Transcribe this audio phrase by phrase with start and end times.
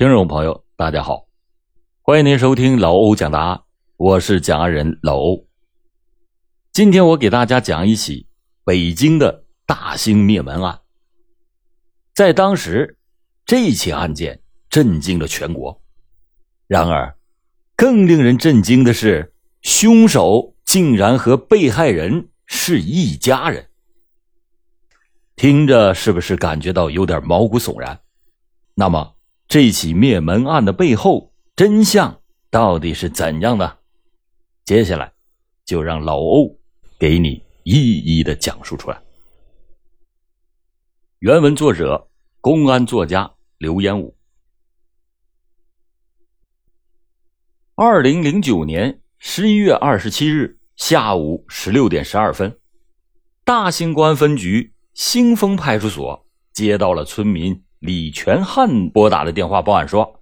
[0.00, 1.28] 听众朋友，大家好，
[2.00, 3.60] 欢迎您收听老欧讲答案，
[3.98, 5.46] 我是讲案人老欧。
[6.72, 8.26] 今天我给大家讲一起
[8.64, 10.80] 北京的大兴灭门案。
[12.14, 12.96] 在当时，
[13.44, 14.40] 这起案件
[14.70, 15.82] 震惊了全国。
[16.66, 17.14] 然而，
[17.76, 23.68] 更令人震惊的是，凶手竟然和被害人是一家人。
[25.36, 28.00] 听着，是不是感觉到有点毛骨悚然？
[28.72, 29.16] 那么。
[29.50, 33.78] 这起灭门案的背后真相到底是怎样的？
[34.64, 35.12] 接下来
[35.64, 36.56] 就让老欧
[37.00, 39.02] 给你一一的讲述出来。
[41.18, 42.08] 原文作者：
[42.40, 43.28] 公安作家
[43.58, 44.16] 刘延武。
[47.74, 52.56] 二零零九年十一月二十七日下午十六点十二分，
[53.44, 57.60] 大兴公安分局兴丰派出所接到了村民。
[57.80, 60.20] 李全汉拨打的电话报案说，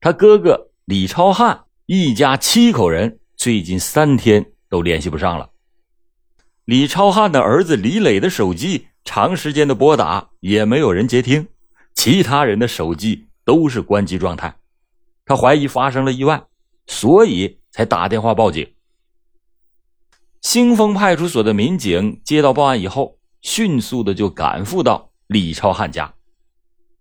[0.00, 5.50] 他哥哥李超汉一家七口人最近三天都联系不上了。
[6.64, 11.48] 李超汉的儿子李磊的手机长时间的拨打也没有人接听，
[11.94, 14.54] 其他人的手机都是关机状态。
[15.24, 16.44] 他怀疑发生了意外，
[16.86, 18.72] 所以才打电话报警。
[20.42, 26.14] 兴丰派出所的民警接到报案以后，迅速的就赶赴到李超汉家。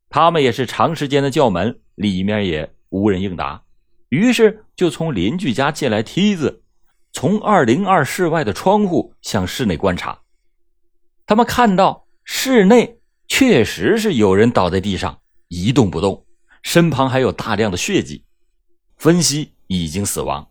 [0.09, 3.61] 他们也是长时间的叫门，里面也无人应答，
[4.09, 6.63] 于是就从邻居家借来梯子，
[7.11, 10.19] 从二零二室外的窗户向室内观察。
[11.25, 16.25] 他们看到室内确实是有人倒在地上一动不动，
[16.63, 18.23] 身旁还有大量的血迹，
[18.95, 20.47] 分析已经死亡。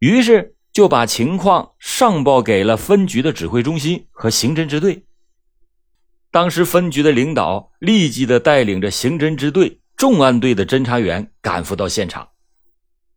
[0.00, 5.04] 于是就把情况上报给了分局的指挥中心和刑侦支队。
[6.32, 12.26] 当时分局的领导立即的带领着刑侦支队、重案队的侦查员赶赴到现场，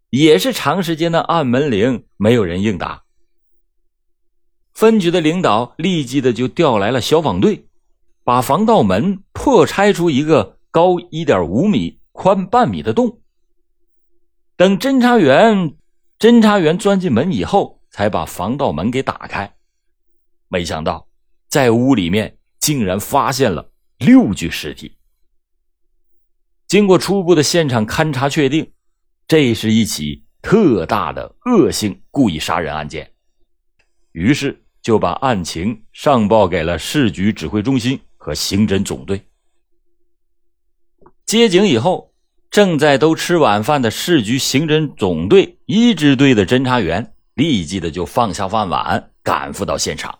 [0.09, 3.03] 也是长时间的按门铃，没有人应答。
[4.73, 7.69] 分局的领导立即的就调来了消防队，
[8.25, 13.21] 把防盗门破拆出一个高一点五米、宽半米的洞。
[14.57, 15.73] 等侦查员
[16.19, 19.55] 侦查员钻进门以后，才把防盗门给打开。
[20.49, 21.07] 没想到，
[21.47, 22.37] 在屋里面。
[22.65, 24.97] 竟然发现了六具尸体。
[26.67, 28.71] 经过初步的现场勘查，确定
[29.27, 33.11] 这是一起特大的恶性故意杀人案件，
[34.13, 39.21] 于是就把案情上报给了市局指挥中心和刑侦总队。
[41.27, 42.15] 接警以后，
[42.49, 50.17] 正在都吃晚饭的市局刑侦总队一支队的侦查员立即的就放下饭碗，赶赴到现场。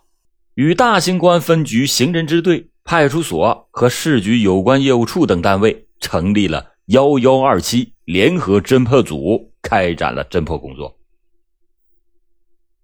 [0.56, 10.98] 与大兴公安分局刑侦支队、派出所和市局有关业务处等单位成立了幺幺二七联合侦破组，开展了侦破工作。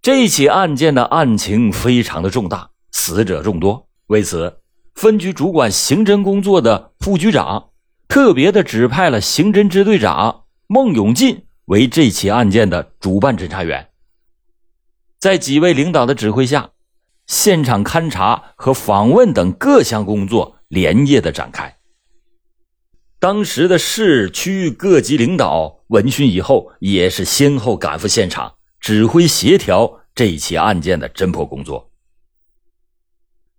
[0.03, 3.89] 这起案件的案情非常的重大，死者众多。
[4.09, 4.59] 为此，
[4.94, 7.71] 分局主管刑侦工作的副局长
[8.06, 13.89] 特别的指派了刑侦支队长孟永进为这起案件的主办侦查员。
[15.19, 16.72] 在几位领导的指挥下。
[17.32, 21.78] 现场勘查和访问等各项工作连夜的展开。
[23.19, 31.91] 当时的市区各级领导闻讯以后，也是先后赶赴现场，指挥协调这起案件的侦破工作。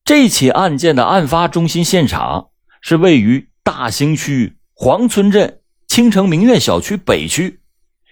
[0.05, 7.61] 这起案件的案发中心现场是位于大兴区黄村镇青城名苑小区北区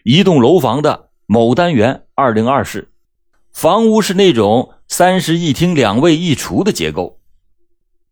[0.04, 2.92] 一栋楼房的某单元二零二室，
[3.54, 4.74] 房屋是那种。
[4.92, 7.22] 三室一厅两卫一厨的结构，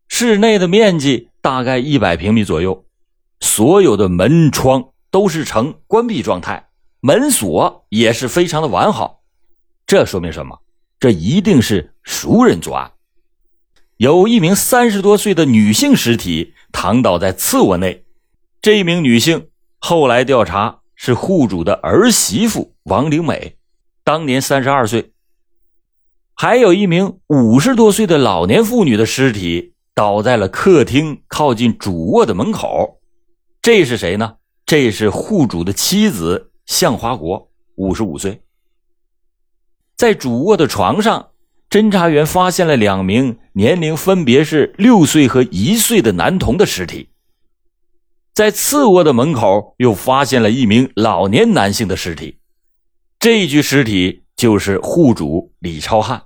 [0.08, 2.86] 室内的面积大概一百平米左右，
[3.40, 6.70] 所有的门窗都是呈关闭状态，
[7.00, 9.20] 门锁也是非常的完好。
[9.86, 10.58] 这说明什么？
[10.98, 12.90] 这一定是熟人作案。
[13.98, 18.06] 有一名三十多岁的女性尸体躺倒在次卧内，
[18.62, 19.48] 这名女性
[19.80, 23.58] 后来调查是户主的儿媳妇王玲美，
[24.02, 25.12] 当年三十二岁。
[26.42, 32.98] 还有一名五十多岁的老年妇女的尸体倒在了客厅靠近主卧的门口，
[33.60, 34.36] 这是谁呢？
[34.64, 38.40] 这是户主的妻子向华国，五十五岁。
[39.98, 41.28] 在主卧的床上，
[41.68, 47.10] 侦查员发现了两名年龄分别是六岁和一岁的男童的尸体。
[48.32, 52.38] 在次卧的门口又发现了一名老年男性的尸体，
[53.18, 56.22] 这具尸体就是户主李超汉。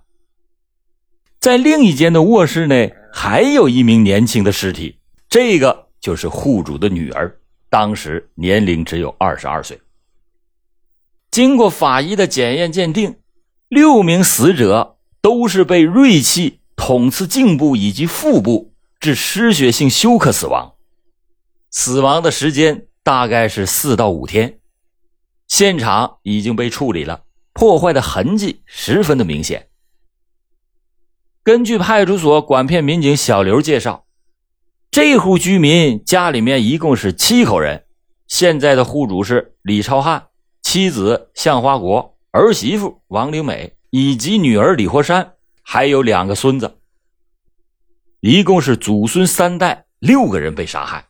[1.44, 4.96] 在另一间的卧室内，还有一名年轻的尸体，
[5.29, 7.38] 这个就是户主的女儿，
[7.69, 9.79] 当时年龄只有二十二岁。
[11.31, 13.17] 经过法医的检验鉴定，
[13.69, 20.73] 六名死者都是被锐器捅刺颈部以及腹部，致失血性休克死亡。
[21.70, 24.61] 死亡的时间大概是四到五天。
[25.49, 29.69] 现场已经被处理了，破坏的痕迹十分的明显。
[31.44, 34.06] 根据派出所管片民警小刘介绍，
[34.91, 37.85] 这户居民家里面一共是七口人，
[38.26, 40.29] 现在的户主是李超汉。
[40.62, 46.79] 妻子向花国、儿媳妇王灵美以及女儿李活山，还有两个孙子，
[48.20, 51.08] 一共是祖孙三代六个人被杀害。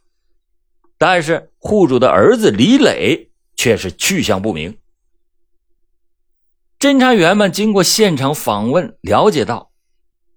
[0.99, 4.77] 但是户主的儿子李磊却是去向不明。
[6.81, 9.71] 侦查员们经过现场访问了解到，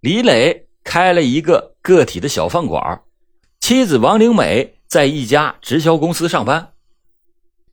[0.01, 3.01] 李磊开了一个个体的小饭馆，
[3.59, 6.73] 妻子王玲美在一家直销公司上班。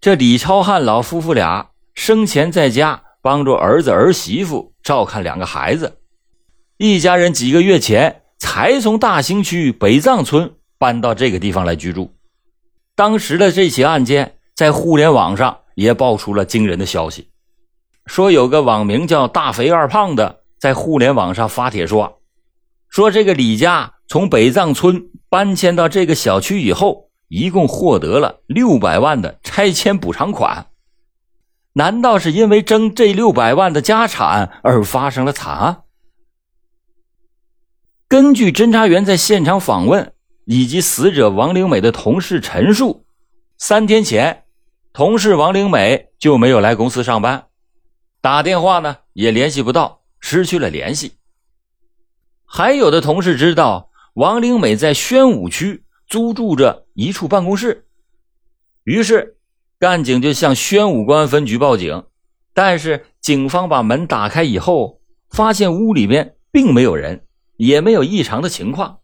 [0.00, 5.98] 这李超汉老夫妇俩生前在家帮助儿子儿媳妇照看两个孩子，
[6.78, 12.14] 一家人几个月前才从大兴区北藏村搬到这个地方来居住。
[12.94, 17.28] 当时的这起案件在互联网上也爆出了惊人的消息，
[18.06, 22.22] 说有个网名叫“大肥二胖”的在互联网上发帖说，
[22.88, 27.10] 说这个李家从北藏村搬迁到这个小区以后。
[27.28, 30.68] 一共获得了六百万的拆迁补偿款，
[31.72, 35.82] 难道是因为争这六百万的家产而发生了惨案？
[38.06, 40.12] 根据侦查员在现场访问
[40.44, 43.04] 以及死者王灵美的同事陈述，
[43.58, 44.44] 三天前，
[44.92, 47.46] 同事王灵美就没有来公司上班，
[48.20, 51.12] 打电话呢也联系不到，失去了联系。
[52.46, 55.82] 还有的同事知道王灵美在宣武区。
[56.06, 57.86] 租住着一处办公室，
[58.84, 59.38] 于是
[59.78, 62.04] 干警就向宣武公安分局报警。
[62.52, 65.00] 但是警方把门打开以后，
[65.30, 67.26] 发现屋里面并没有人，
[67.56, 68.98] 也没有异常的情况。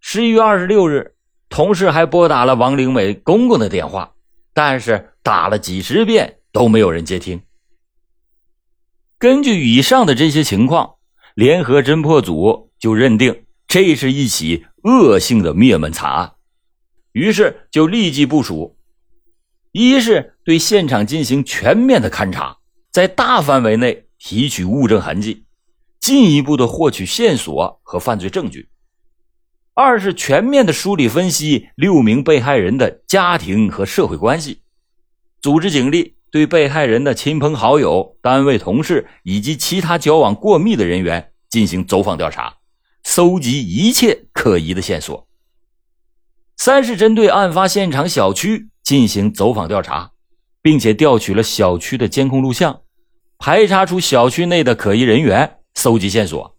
[0.00, 1.14] 十一月二十六日，
[1.50, 4.14] 同事还拨打了王灵美公公的电话，
[4.54, 7.40] 但是打了几十遍都没有人接听。
[9.18, 10.94] 根据以上的这些情况，
[11.34, 14.64] 联合侦破组就认定这是一起。
[14.84, 16.34] 恶性的灭门惨案，
[17.10, 18.78] 于是就立即部署：
[19.72, 22.58] 一是对现场进行全面的勘查，
[22.92, 25.44] 在大范围内提取物证痕迹，
[26.00, 28.68] 进一步的获取线索和犯罪证据；
[29.74, 34.62] 二是全面的梳理分析六名被害人的家庭和社会关系，
[35.42, 42.54] 组织警力对被害人的亲朋好友、单位同事以及其他交往过密的人员进行走访调查。
[43.04, 45.26] 搜集一切可疑的线索。
[46.58, 50.10] 三是针对案发现场小区进行走访调查，
[50.60, 52.80] 并且调取了小区的监控录像，
[53.38, 56.56] 排查出小区内的可疑人员，搜集线索。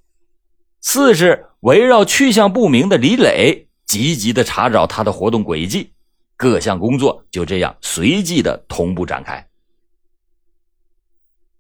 [0.81, 5.92] 四是围绕去向不明的李磊，积极的查找他的活动轨迹。
[6.38, 9.45] 各项工作就这样随即的同步展开。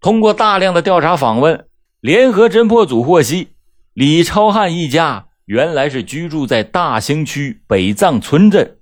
[0.01, 1.67] 通过大量的调查访问，
[1.99, 3.49] 联合侦破组获悉。
[3.93, 8.77] 李超汉一家原来是居住在大兴区北藏村镇。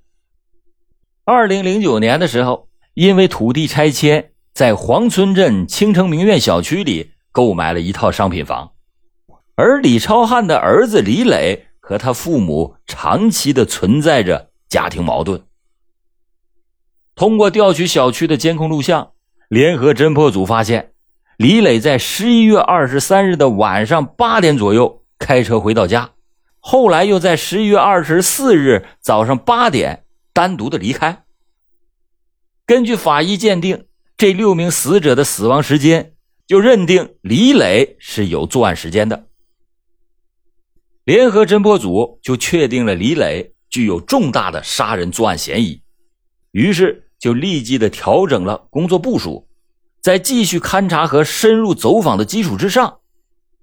[1.26, 8.74] 二零零九年的时候，因为土地拆迁，在黄村镇青城名苑小区里购买了一套商品房。
[9.56, 15.42] 而李超汉的儿子李磊和他父母长期的存在着家庭矛盾。
[17.16, 19.14] 通过调取小区的监控录像，
[19.50, 20.92] 联合侦破组发现，
[21.38, 25.04] 李磊在十一月二十三日的晚上八点左右。
[25.20, 26.12] 开车回到家，
[26.60, 31.24] 后来又在十一月二十四日早上八点单独的离开。
[32.66, 36.14] 根据法医鉴定，这六名死者的死亡时间
[36.46, 39.26] 就认定李磊是有作案时间的。
[41.04, 45.82] 联合侦破组就确定了李磊具有重大的杀人作案嫌疑，
[46.52, 49.47] 于是就立即的调整了工作部署，
[50.08, 53.00] 在继续勘查和深入走访的基础之上。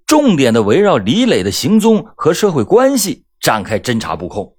[0.05, 4.55] 重点的围绕李磊的行踪和社会关系展开侦查布控。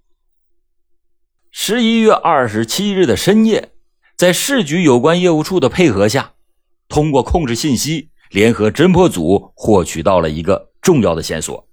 [1.52, 3.70] 十一月二十七日的深夜，
[4.18, 6.32] 在市局有关业务处的配合下，
[6.90, 11.68] 通过控制信息，联合侦破组获取到了一个重要的线索：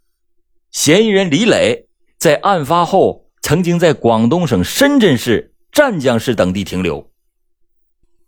[0.72, 1.86] 嫌疑人李磊
[2.18, 7.10] 在案发后曾经在广东省深圳市、湛江市等地停留。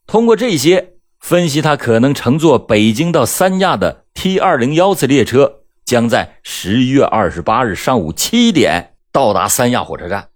[0.07, 0.94] 通过这些
[1.25, 4.05] 分析，他可能乘坐北京到三亚的。
[4.13, 10.29] T 二零幺次列车将在十一月二十八日上午七点到达三亚火车站。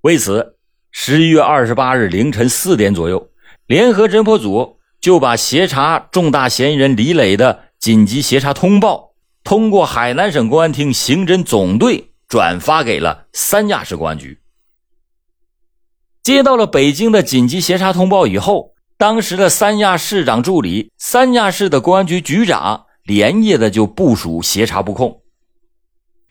[0.00, 0.56] 为此，
[0.90, 3.30] 十一月二十八日凌晨四点左右，
[3.68, 9.12] 联合侦破组就把协查重大嫌疑人李磊的紧急协查通报，
[9.44, 14.40] 通过海南省公安厅刑侦总队转发给了三亚市公安局。
[16.20, 25.22] 接到了北京的紧急协查通报以后，当时的三亚市长助理、三亚市的公安局局长连夜的就部署协查布控，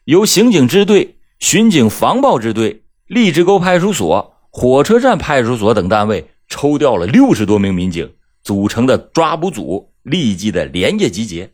[0.05, 11.51] 由刑警支队、巡警防暴支队、荔枝沟派出所、火车站派出所等单位抽调了六十多名民警组成的抓捕组，立即的连夜集结。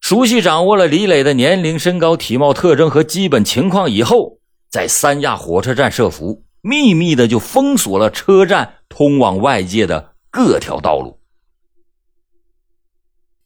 [0.00, 4.38] 熟悉掌握了李磊的年龄、身高、体貌特征和基本情况以后。
[4.68, 11.18] 在三亚火车站设伏，秘密的就封锁了车站通往外界的各条道路。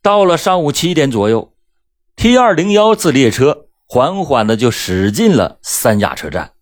[0.02, 1.54] 到了上午七点左右
[2.16, 6.54] ，T 二零幺次列车缓缓的就驶进了三亚车站，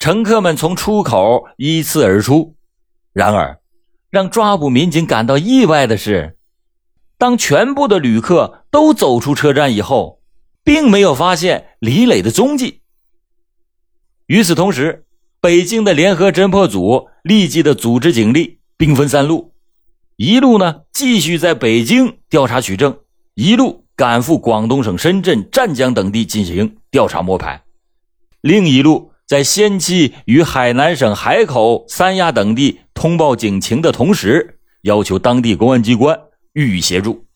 [0.00, 2.56] 乘客们从出口依次而出。
[3.12, 3.60] 然而，
[4.10, 6.36] 让抓捕民警感到意外的是，
[7.16, 10.20] 当全部的旅客都走出车站以后，
[10.64, 12.82] 并没有发现李磊的踪迹。
[14.26, 15.03] 与此同时，
[15.44, 19.52] 北京的联合侦破组立即的组织警力，兵分三路：
[20.16, 22.96] 一路呢继续在北京调查取证，
[23.34, 27.60] 一路赶赴广东省深圳、湛江等地进行调查摸排；
[28.40, 36.18] 另一路在先期与海南省海口、三亚等地通报警情的同时，要求当地公安机关
[36.54, 37.26] 予以协助，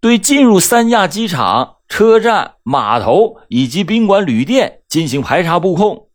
[0.00, 6.07] 对进入三亚机场、车站、码头以及宾馆、旅店进行排查布控。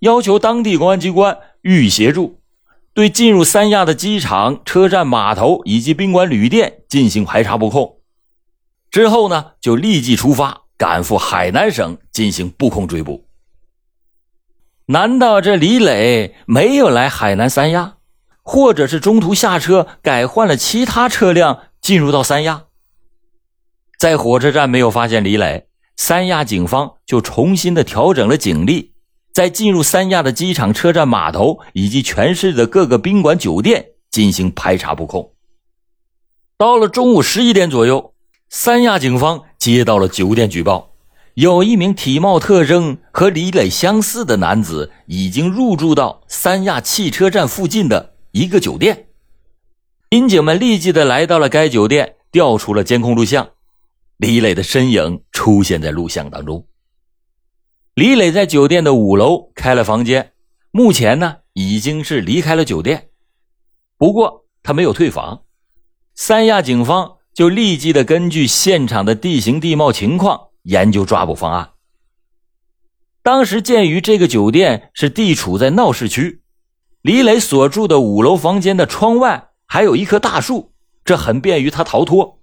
[0.00, 2.40] 要求当地公安机关予以协助，
[2.92, 7.98] 对进入三亚的机场、车站、码头以及宾馆、旅店进行排查布控。
[8.90, 13.26] 之后呢，就立即出发赶赴海南省进行布控追捕。
[14.86, 17.96] 难道这李磊没有来海南三亚，
[18.42, 22.64] 或者是中途下车改换了其他车辆进入到三亚？
[23.98, 28.89] 在火车站没有发现李磊，三亚警方就重新的调整了警力。
[29.32, 35.32] 在进入三亚的机场、车站、码头以及全市的各个宾馆、酒店进行排查布控。
[36.58, 38.12] 到了中午十一点左右，
[38.48, 40.90] 三亚警方接到了酒店举报，
[41.34, 49.06] 有一名体貌特征和李磊相似的男子已经入住到三亚汽车站附近的一个酒店。
[50.10, 53.48] 民警们立即的来到了该酒店，调出了监控录像，
[54.16, 56.66] 李磊的身影出现在录像当中。
[57.94, 60.32] 李磊在酒店的五楼开了房间，
[60.70, 63.08] 目前呢已经是离开了酒店，
[63.98, 65.42] 不过他没有退房。
[66.14, 71.70] 三亚警方就立即的根据现场的地形地貌情况研究抓捕方案。
[73.22, 76.42] 当时鉴于这个酒店是地处在闹市区，
[77.02, 80.72] 李磊所住的五楼房间的窗外还有一棵大树，
[81.04, 82.38] 这很便于他逃脱。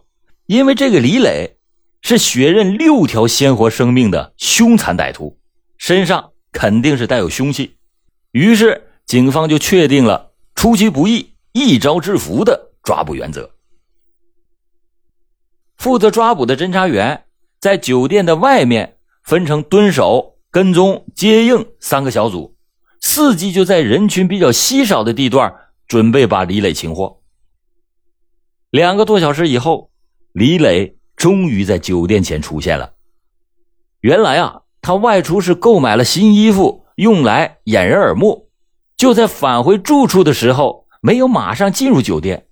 [0.45, 1.56] 因为这个李磊
[2.01, 5.37] 是血刃六条鲜活生命的凶残歹徒。
[5.77, 7.77] 身上肯定是带有凶器，
[8.31, 13.51] 于是警方就确定了出其不意、一招制服的抓捕原则。
[15.77, 17.25] 负责抓捕的侦查员
[17.59, 22.55] 在酒店的外面分成蹲守、跟踪、接应三个小组，
[22.99, 25.53] 伺机就在人群比较稀少的地段
[25.87, 27.21] 准备把李磊擒获。
[28.71, 29.91] 两个多小时以后，
[30.33, 32.93] 李磊终于在酒店前出现了。
[33.99, 34.61] 原来啊。
[34.79, 38.47] 他外出是购买了新衣服，用来掩人耳目。
[38.95, 42.47] 就在返回住处的时候，没有马上进入酒店，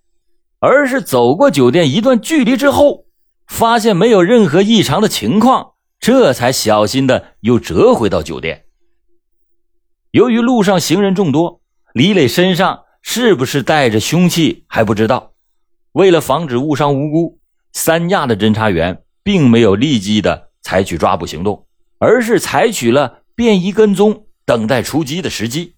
[0.59, 3.05] 而是走过酒店一段距离之后，
[3.47, 8.65] 发现没有任何异常的情况，这才小心的又折回到酒店。
[10.11, 11.61] 由于路上行人众多，
[11.93, 15.31] 李磊身上是不是带着凶器还不知道。
[15.93, 17.39] 为了防止误伤无辜，
[17.75, 21.67] 三亚的侦查员并没有立即的采取抓捕行动。
[21.97, 25.75] 而是采取了便衣跟踪、等待出击的时机。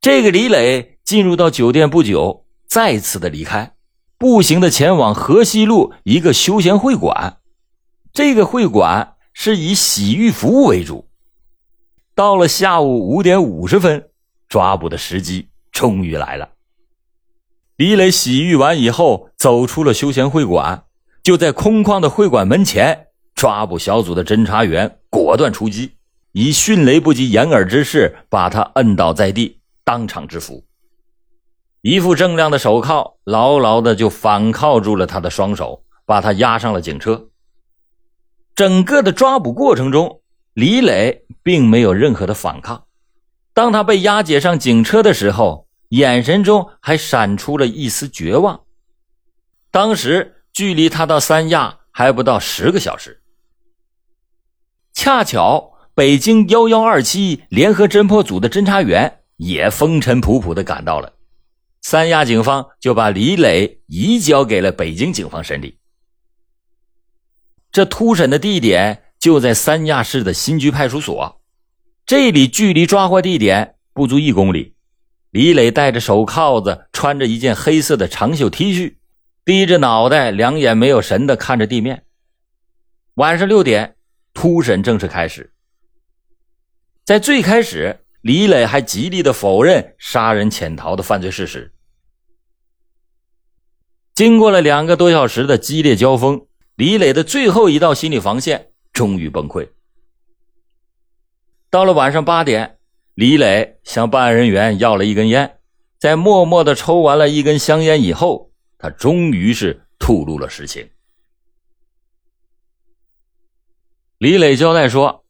[0.00, 3.74] 这个李磊进入到酒店不久，再次的离开，
[4.18, 7.38] 步行的前往河西路一个休闲会馆。
[8.12, 11.08] 这个会馆是以洗浴服务为主。
[12.14, 14.10] 到了下午五点五十分，
[14.48, 16.50] 抓捕的时机终于来了。
[17.76, 20.84] 李磊洗浴完以后，走出了休闲会馆，
[21.24, 23.08] 就在空旷的会馆门前。
[23.34, 25.96] 抓捕小组的侦查员果断出击，
[26.30, 30.64] 以迅雷不及掩耳之势把他摁倒在地，当场制服。
[31.80, 37.26] 一副锃亮的手铐牢牢的就反铐住了他的双手，把他押上了警车。
[38.54, 40.20] 整个的抓捕过程中，
[40.52, 42.84] 李磊并没有任何的反抗，
[43.52, 45.63] 当他被押解上警车的时候，
[45.94, 48.64] 眼神中还闪出了一丝绝望。
[49.70, 53.22] 当时距离他到三亚还不到十个小时，
[54.92, 61.12] 恰巧北京幺幺二七联合侦破组的侦查员也风尘仆仆的赶到了，
[61.80, 65.78] 三亚警方就把李磊移交给了北京警方审理。
[67.70, 71.40] 这突审的地点就在三亚市的新居派出所，
[72.04, 74.73] 这里距离抓获地点不足一公里。
[75.34, 78.94] 李磊戴着手铐子，穿着一件黑色的长袖 T 恤，
[79.44, 82.04] 低着脑袋，两眼没有神的看着地面。
[83.14, 83.96] 晚上六点，
[84.32, 85.52] 突审正式开始。
[87.04, 91.72] 在最开始，李磊还极力的否认杀人潜逃的犯罪事实。
[94.14, 96.46] 经过了两个多小时的激烈交锋。
[96.76, 99.68] 李磊的最后一道心理防线终于崩溃。
[101.70, 102.78] 到了晚上八点，
[103.14, 105.58] 李磊向办案人员要了一根烟，
[105.98, 110.88] 在默默的抽完了一根香烟以后，他终于是吐露了实情。
[114.18, 115.24] 李磊交代说，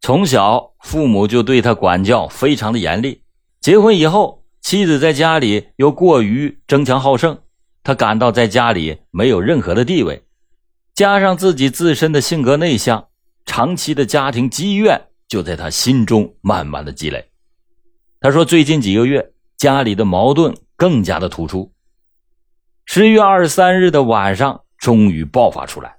[0.00, 3.24] 从小父母就对他管教非常的严厉，
[3.60, 7.40] 结婚以后，妻子在家里又过于争强好胜，
[7.82, 10.22] 他感到在家里没有任何的地位。
[10.94, 13.08] 加上自己自身的性格内向，
[13.44, 17.28] 长期的家庭积怨就在他心中慢慢的积累。
[18.20, 21.72] 他说：“最近几个月，家里的矛盾更加的突出。
[22.86, 25.96] 十一月二十三日的晚上，终于爆发出来。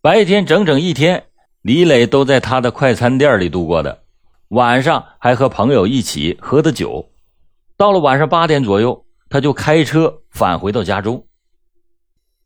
[0.00, 1.24] 白天整整一天，
[1.60, 4.04] 李磊都在他的快餐店里度过的，
[4.50, 7.10] 晚上还和朋友一起喝的酒。
[7.76, 11.26] 到了晚上八点左右，他就开车返回到家中。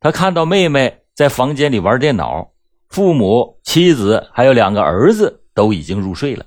[0.01, 2.53] 他看到妹妹。”在房间里玩电脑，
[2.89, 6.47] 父母、妻子还有两个儿子都已经入睡了，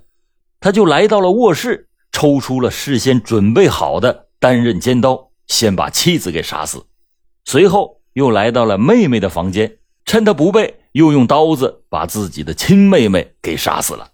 [0.59, 6.83] 他就来到了卧室，抽出了事先准备好的单刃尖刀，先把妻子给杀死，
[7.45, 14.13] 随后又来到了妹妹的房间，趁她不备，又用刀子把自己的亲妹妹给杀死了。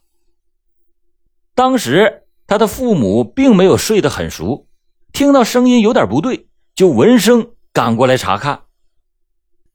[1.56, 4.68] 当时他的父母并没有睡得很熟，
[5.14, 8.64] 听到声音有点不对，就闻声赶过来查看。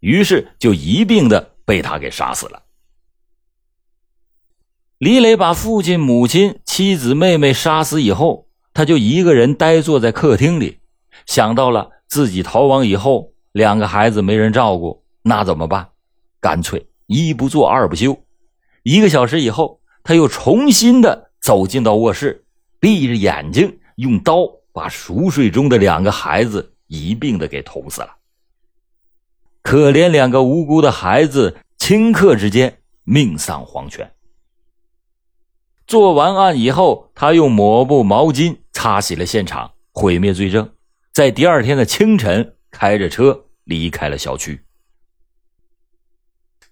[0.00, 2.63] 于是就一并的被他给杀死了。
[4.98, 10.78] 李磊把父亲、母亲、妻子、妹妹杀死以后，他就一个人呆坐在客厅里，
[11.26, 15.88] 想到了自己逃亡以后，两个孩子没人照顾，那怎么办？
[16.40, 18.16] 干脆一不做二不休。
[18.84, 22.44] 一个小时以后，他又重新的走进到卧室，
[22.78, 28.10] 闭着眼睛，用刀把熟睡中的两个孩子一并的给捅死了。
[29.60, 34.08] 可怜两个无辜的孩子，顷刻之间命丧黄泉。
[35.86, 40.70] 做完案以后，他用抹布、毛巾擦洗了现场，毁灭罪证。
[41.12, 44.64] 在第二天的清晨，开着车离开了小区。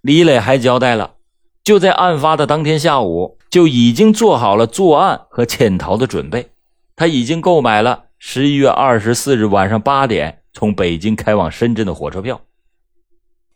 [0.00, 1.14] 李磊还交代了，
[1.62, 6.50] 就在案发的当天下午，就已经做好了作案和潜逃的准备。
[6.96, 12.40] 他已经购买了十一月二十四日晚上八点从北京开往深圳的火车票。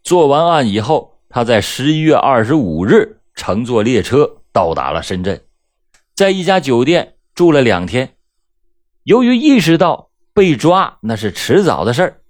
[0.02, 5.42] 做完案以后，他在十一月二十五日乘坐列车到达了深圳，
[6.16, 8.16] 在一家酒店住了两天。
[9.02, 12.20] 由于意识到被抓那是迟早的事儿，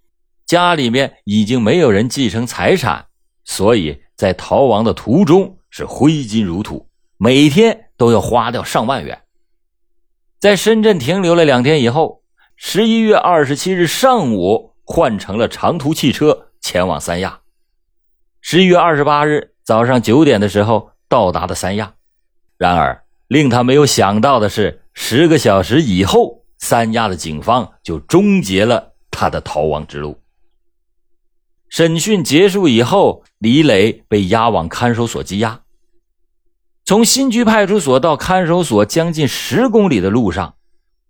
[0.45, 3.07] 家里面已经没有人继承财产，
[3.45, 9.23] 所以在逃亡的途中是挥金如土，每天都要花掉上万元。
[10.41, 12.23] 在深圳停留了两天以后，
[12.57, 17.39] 十一月二十七日上午换乘了长途汽车前往三亚。
[18.41, 21.95] 十一月二十八日早上九点的时候到达的三亚，
[22.59, 30.21] 然而令他没有想到的是，十个小时以后，三亚的警方就终结了他的逃亡之路。
[31.69, 35.63] 审讯结束以后，李磊被押往看守所羁押。
[36.85, 40.55] 从新居派出所到看守所将近十公里的路上，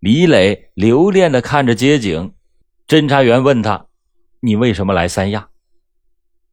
[0.01, 2.33] 李磊留恋的看着街景。
[2.89, 3.87] 侦查员问他
[4.41, 5.49] ：“你为什么来三亚？”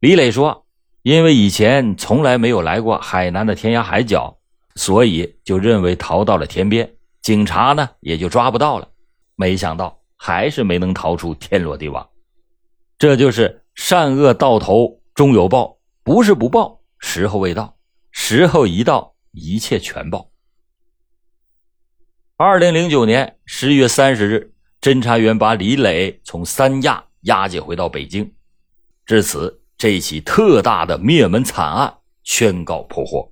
[0.00, 0.62] 李磊说。
[1.02, 4.38] 因为以前从来没有来过海南的天涯海角，
[4.74, 8.88] 所以就认为逃到了天边，警察呢也就抓不到了。
[9.36, 12.08] 没想到还是没能逃出天罗地网。
[12.98, 17.76] 这就是善恶到头终有报，不是不报，时候未到，
[18.10, 20.30] 时候一到，一切全报。
[22.36, 28.32] 二零零九年十月三十日，侦查员把李磊从三亚押解回到北京，
[29.04, 29.60] 至此。
[29.76, 33.30] 这起特大的灭门惨案宣告破获。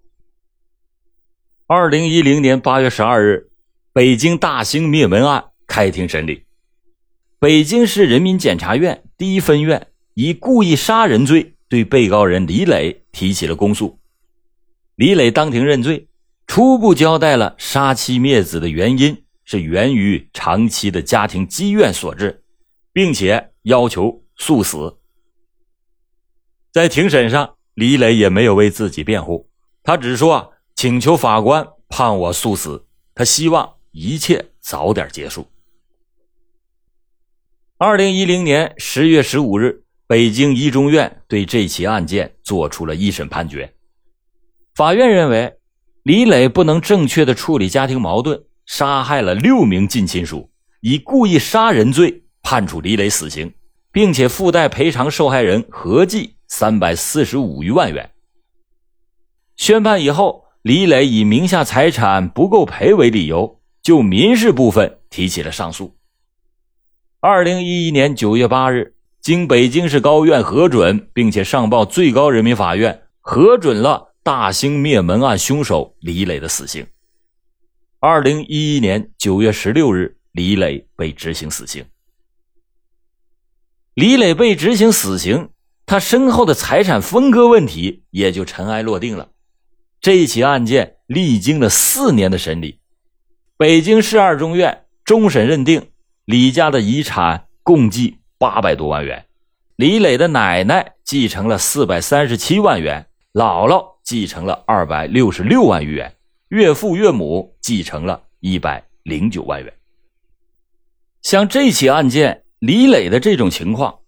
[1.74, 3.48] 二零一零年八月十二日，
[3.94, 6.44] 北京大兴灭门案开庭审理。
[7.38, 13.98] 北京市人民检察院第一分院以故意杀人罪对被告人李磊提起了公诉。
[14.96, 16.08] 李磊当庭认罪，
[16.46, 22.42] 初步交代了杀妻灭子的原因是源于长期的家庭积怨所致，
[22.92, 24.98] 并且要求速死。
[26.70, 29.48] 在庭审上，李磊也没有为自己辩护，
[29.82, 30.51] 他只说
[30.82, 35.46] 请求法官判我速死，他希望一切早点结束。
[37.78, 43.72] 二零一零年十月十五日，北京一中院对这起案件作出了一审判决。
[44.74, 45.56] 法院认为，
[46.02, 53.54] 李磊不能正确的处理家庭矛盾，杀害了六名近亲属，以故意杀人罪判处李磊死刑，
[53.92, 58.10] 并且附带赔偿受害人合计三百四十五余万元。
[59.54, 65.96] 宣判以后，李磊以名下财产不够赔为理由，就民事部分提起了上诉。
[67.18, 74.11] 二零一一年九月八日，经北京市高院核准，并且上报最高人民法院核准了。
[74.25, 76.87] 大兴灭门案凶手李磊的死刑。
[77.98, 81.85] 二零一一年九月十六日，李磊被执行死刑。
[83.94, 85.48] 李磊被执行死刑，
[85.87, 89.29] 他身后的财产分割问题也就尘埃落定了。
[90.02, 92.80] 这起案件历经了四年的审理，
[93.56, 95.90] 北京市二中院终审认定，
[96.24, 99.24] 李家的遗产共计八百多万元，
[99.76, 103.92] 李磊的奶奶继承了四百三十七万元，姥姥。
[104.02, 106.12] 继承了二百六十六万余元，
[106.48, 109.72] 岳父岳母继承了一百零九万元。
[111.22, 114.00] 像这起案件，李磊的这种情况，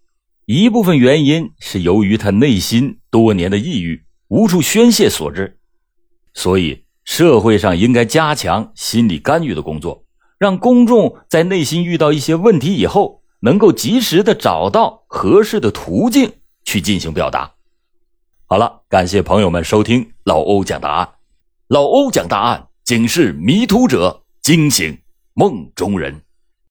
[0.45, 5.57] 一部分原因是由于他内心多年的抑郁无处宣泄所致，
[6.35, 10.03] 所以社会上应该加强心理干预的工作，
[10.37, 16.31] 让公众在内心遇到一些问题以后，能够及时的找到合适的途径
[16.63, 17.53] 去进行表达。
[18.47, 21.09] 好了，感谢朋友们收听老欧讲答案。
[21.67, 24.99] 老欧讲答案，警示迷途者，惊醒
[25.33, 26.21] 梦中人。